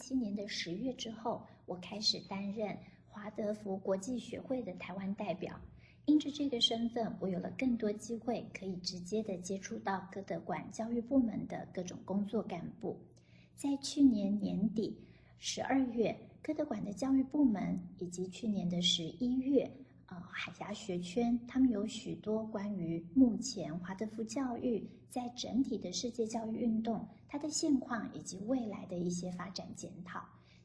[0.00, 5.60] 七年的十月之后，我开始担任华德福国际学会的台湾代表。
[6.06, 12.98] 因着这个身份，我有了更多机会，可以直接的接触到哥德馆教育部门的各种工作干部。
[13.54, 14.98] 在去年年底
[15.38, 19.70] 十二月，哥德馆的教育部门以及去年的十一月，
[20.10, 30.20] 呃，海峡学圈，他们有许多关于目前华德福教育在整体的世界教育运动它的现况以及未来的一些发展检讨。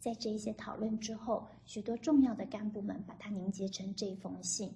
[0.00, 4.72] 在这一些讨论之后，许多重要的干部们把它凝结成这封信。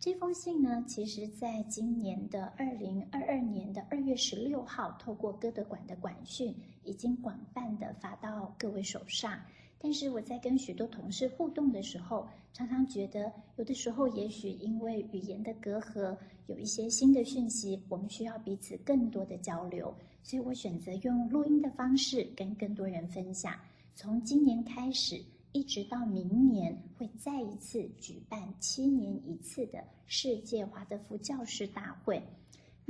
[0.00, 9.38] 这封信呢，其实在今年的二零二二年的二月十六号，透过歌德馆的馆讯，已经广泛的发到各位手上。
[9.82, 16.16] 但是我在跟许多同事互动的时候，常常觉得，有的时候也许因为语言的隔阂，
[16.46, 23.54] 有一些新的讯息，我们需要彼此更多的交流，所以我选择用录音的方式跟更多人分享。
[23.94, 25.20] 从今年开始。
[25.52, 32.22] 一直到明年会再一次举办七年一次的世界华德福教师大会。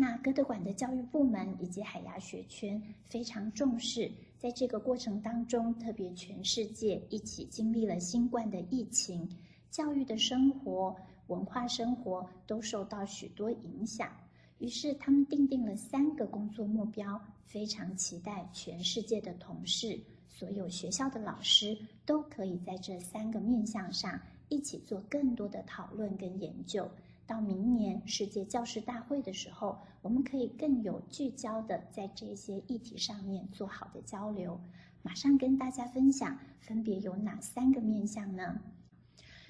[0.01, 9.29] 那歌德馆的教育部门以及海牙学圈非常重视，在这个过程当中，特别全世界一起经历了新冠的疫情，
[9.71, 14.11] 教育的生活、文化生活都受到许多影响。
[14.59, 20.01] 于是他们订定了三个工作目标，非常期待全世界的同事。
[20.31, 26.91] 所有学校的老师都可以在这三个面向上一起做更多的讨论跟研究。
[27.31, 34.61] 到明年世界教师大会的时候，我们可以更有聚焦的在这些议题上面做好的交流。
[35.01, 38.61] 马上跟大家分享，分别有哪三个面向呢？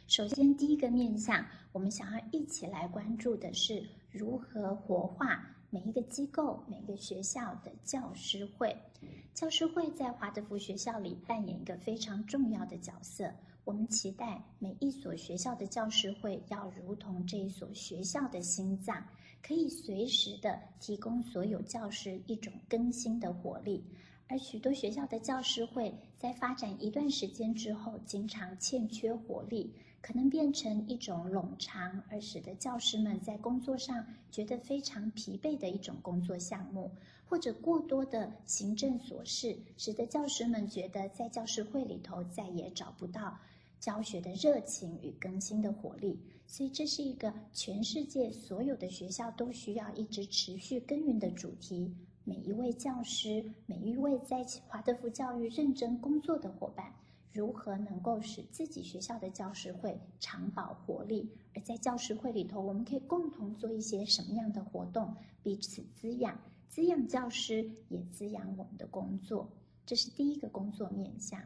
[0.06, 1.42] 首先，第一个面向，
[1.72, 5.40] 我们想要一起来关注的是如何活化。
[5.70, 8.76] 每一个机构、每一个学校的教师会，
[9.32, 13.32] 教师会在华德福学校里扮演一个非常重要的角色。
[13.70, 19.00] 我们期待每一所学校的教师会要如同这一所学校的心脏，
[19.40, 23.84] 可以随时的提供所有教师一种更新的活力。
[24.26, 29.72] 而许多学校的教师会在发展一段时间之后，经常欠缺活力。
[30.02, 36.90] 可能变成一种冗长，而使得教师们在工作上觉得非常疲惫的一种工作项目，
[37.26, 43.38] 或者过多的行政琐事，使得教师们觉得在教师会里头再也找不到
[43.80, 46.16] 教学的热情与更新的活力。
[46.46, 51.92] 所以，这是一个全世界所有的学校都需要一直持续耕耘的主题。
[52.22, 56.92] 每一位教师，每一位在华德福教育认真工作的伙伴。
[57.32, 61.30] 如何能够使自己学校的教师会长保活力？
[61.54, 66.36] 而在教师会里头，我们可以共同做一些什么样的活动，彼此滋养，
[66.68, 69.48] 滋养教师，也滋养我们的工作。
[69.86, 71.40] 这是第一个工作面向。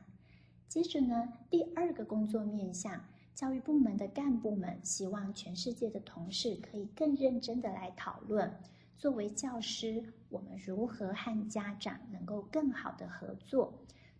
[0.74, 3.00] 接着呢，第二个工作面向，
[3.32, 8.52] 教育部门的干部们希望全世界的同事可以更认真的来讨论，
[8.98, 13.72] 作为教师，我们如何和家长能够更好的合作。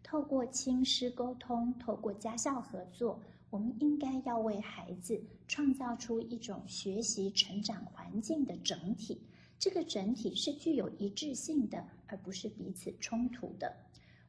[0.05, 9.21] 透过亲师沟通，透过家校合作，我们应该要为孩子创造出一种学习成长环境的整体。
[9.59, 13.75] 这个整体是具有一致性的，而不是彼此冲突的。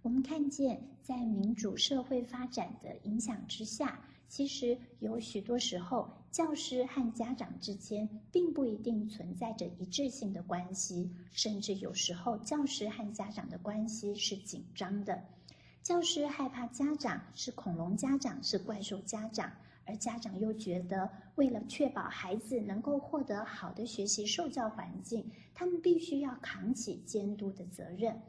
[0.05, 15.19] 我们看见，在民主社会发展的影响之下，其实有许多时候，教师和家长之间并不一定存在着一致性的关系，甚至有时候教师和家长的关系是紧张的。
[15.81, 19.51] 教师害怕家长是恐龙家长，是怪兽家长，
[19.85, 28.21] 而家长又觉得，为了确保孩子能够获得好的学习受教环境，他们必须要扛起监督的责任。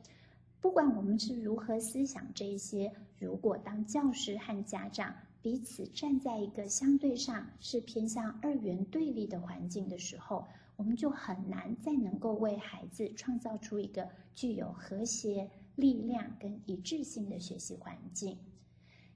[0.67, 10.45] 不管我们是如何思想这一些，如果当教师和家长彼此站在一个相对上是偏向二元对立的环境的时候，
[10.75, 15.49] 我们就很难再能够为孩子创造出一个具有和谐。
[15.77, 18.37] 力量跟一致性的学习环境，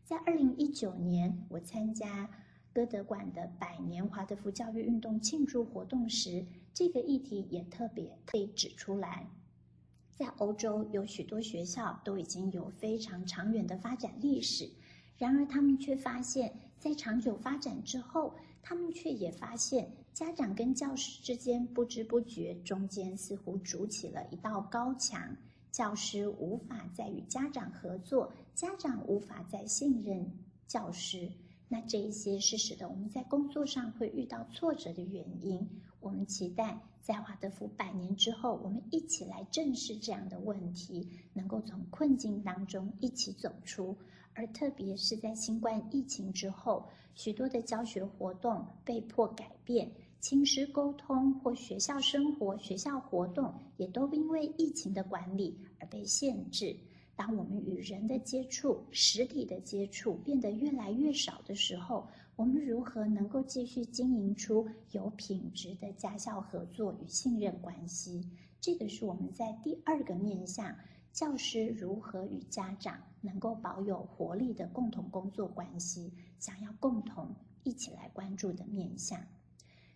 [0.04, 2.30] 在二零一九年，我参加
[2.72, 9.26] 歌德馆的百年华德福教育运动庆祝活动时，这个议题也特别被指出来。
[10.20, 14.70] 在欧洲，有许多学校都已经有非常长远的发展历史，
[15.16, 25.34] 然而他们却发现，在长久发展之后，他们却也发现，家长跟教师之间不知不觉中间似乎筑起了一道高墙。
[25.72, 30.30] 教师无法再与家长合作，家长无法再信任
[30.66, 31.32] 教师，
[31.72, 35.64] 那这一些是使得我们在工作上会遇到挫折的原因。
[36.00, 43.96] 我们期待在华德福百年之后，我们一起来正视这样的问题，能够从困境当中一起走出。
[44.34, 56.76] 而特别是在新冠疫情之后，许多的教学活动被迫改变，亲师沟通或学校生活、学校活动也都因为疫情的管理而被限制。
[57.20, 68.26] 当我们与人的接触、实体的接触变得越来越少的时候，我们如何能够继续经营出有品质的家校合作与信任关系？
[68.58, 70.74] 这个是我们在第二个面向，
[71.12, 79.20] 教师如何与家长能够保有活力的共同工作关系，想要共同一起来关注的面向。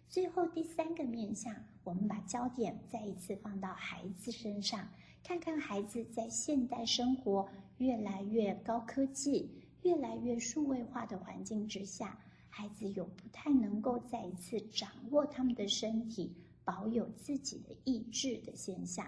[0.08, 4.88] 最后第三个面向，我们把焦点再一次放到孩子身上。
[5.24, 7.48] 看看孩子在现代生活
[7.78, 9.50] 越来越高科技、
[9.82, 12.18] 越来越数位化的环境之下，
[12.50, 19.06] 孩子有不太能够再一次掌握他们的身体、保有自己的意志的现象。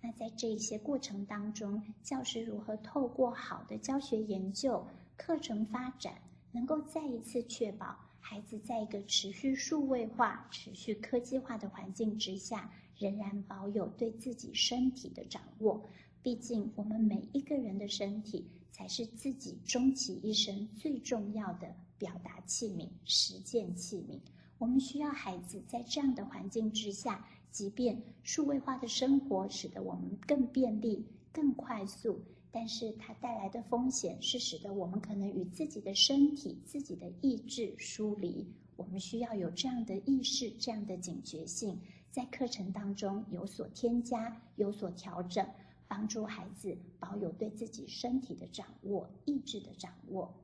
[0.00, 4.82] 那在这一些过程当中，教师如何透过好的教学研究、
[5.14, 6.14] 课程发展，
[6.52, 15.82] 能够再一次确保孩子在一个持续数位化、持续科技化的环境之下，仍然保有对自己身体的掌握，
[16.22, 24.20] 毕竟我们每一个人的身体才是自己终其一生最重要的表达器皿、实践器皿。
[24.58, 38.46] 我们需要孩子在这样的环境之下，即便数位化的生活使得我们更便利、更快速，但是它带来的风险是使得我们可能与自己的身体、自己的意志疏离。
[38.76, 41.78] 我们需要有这样的意识、这样的警觉性。
[42.10, 45.46] 在课程当中有所添加、有所调整，
[45.86, 50.34] 帮助孩子保有对自己身体的掌握、意志的掌握。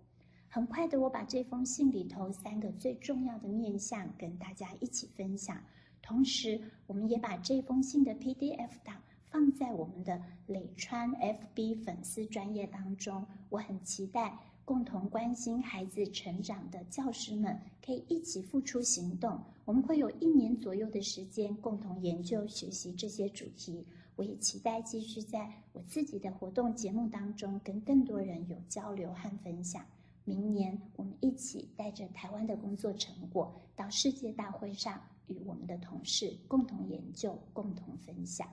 [0.49, 5.61] 很快的，我把这封信里头三个最重要的面向跟大家一起分享。
[6.01, 9.03] 同时，我们也把这封信的 PDF 档
[9.37, 13.23] 放在我们的磊川 FB 粉丝专业当中。
[13.51, 14.35] 我很期待。
[14.65, 19.39] 共同关心孩子成长的教师们，可以一起付出行动。
[19.67, 23.87] 我们会有一年左右的时间，共同研究学习这些主题。
[24.17, 29.85] 我也期待继续在我自己的活动节目当中，跟更多人有交流和分享。
[30.25, 38.49] 明年，我们一起带着台湾的工作成果，到世界大会上，与我们的同事共同研究、共同分享。